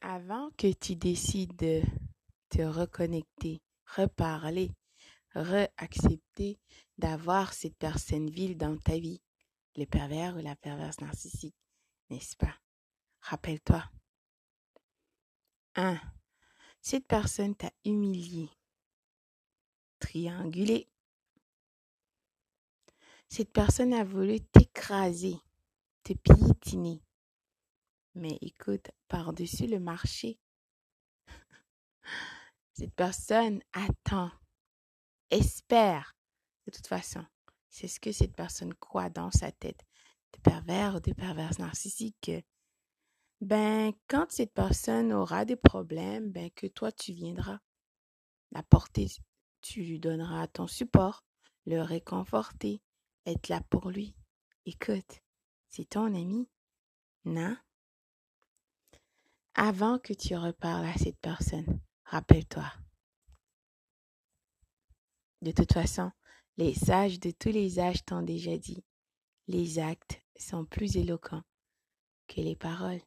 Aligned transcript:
Avant 0.00 0.50
que 0.56 0.72
tu 0.72 0.94
décides 0.94 1.56
de 1.56 1.82
te 2.50 2.62
reconnecter, 2.62 3.60
reparler, 3.96 4.70
reaccepter 5.34 6.60
d'avoir 6.98 7.52
cette 7.52 7.76
personne 7.76 8.30
vile 8.30 8.56
dans 8.56 8.76
ta 8.78 8.96
vie, 8.96 9.20
le 9.76 9.86
pervers 9.86 10.36
ou 10.36 10.40
la 10.40 10.54
perverse 10.54 11.00
narcissique, 11.00 11.56
n'est-ce 12.10 12.36
pas? 12.36 12.54
Rappelle-toi. 13.20 13.84
1. 15.74 16.00
Cette 16.80 17.06
personne 17.06 17.56
t'a 17.56 17.72
humilié, 17.84 18.48
triangulé. 19.98 20.88
Cette 23.28 23.52
personne 23.52 23.92
a 23.92 24.04
voulu 24.04 24.40
t'écraser, 24.40 25.36
te 26.04 26.12
piétiner. 26.14 27.02
Mais 28.18 28.36
écoute, 28.40 28.90
par-dessus 29.06 29.68
le 29.68 29.78
marché, 29.78 30.40
cette 32.72 32.92
personne 32.94 33.62
attend, 33.72 34.32
espère. 35.30 36.16
De 36.66 36.72
toute 36.72 36.88
façon, 36.88 37.24
c'est 37.68 37.86
ce 37.86 38.00
que 38.00 38.10
cette 38.10 38.34
personne 38.34 38.74
croit 38.74 39.08
dans 39.08 39.30
sa 39.30 39.52
tête. 39.52 39.86
De 40.32 40.40
pervers 40.40 40.96
ou 40.96 41.00
de 41.00 41.12
perverse 41.12 41.60
narcissique. 41.60 42.32
Ben, 43.40 43.92
quand 44.08 44.32
cette 44.32 44.52
personne 44.52 45.12
aura 45.12 45.44
des 45.44 45.54
problèmes, 45.54 46.32
ben, 46.32 46.50
que 46.50 46.66
toi, 46.66 46.90
tu 46.90 47.12
viendras 47.12 47.60
la 48.50 48.64
porter, 48.64 49.06
tu 49.60 49.82
lui 49.82 50.00
donneras 50.00 50.48
ton 50.48 50.66
support, 50.66 51.22
le 51.66 51.82
réconforter, 51.82 52.82
être 53.26 53.48
là 53.48 53.60
pour 53.70 53.90
lui. 53.90 54.16
Écoute, 54.66 55.22
c'est 55.68 55.90
ton 55.90 56.06
ami, 56.06 56.48
non? 57.24 57.56
Avant 59.60 59.98
que 59.98 60.12
tu 60.12 60.36
reparles 60.36 60.86
à 60.86 60.94
cette 60.94 61.18
personne, 61.18 61.80
rappelle-toi. 62.04 62.72
De 65.42 65.50
toute 65.50 65.72
façon, 65.72 66.12
les 66.58 66.74
sages 66.74 67.18
de 67.18 67.32
tous 67.32 67.48
les 67.48 67.80
âges 67.80 68.04
t'ont 68.04 68.22
déjà 68.22 68.56
dit, 68.56 68.84
les 69.48 69.80
actes 69.80 70.22
sont 70.38 70.64
plus 70.64 70.96
éloquents 70.96 71.42
que 72.28 72.40
les 72.40 72.54
paroles. 72.54 73.00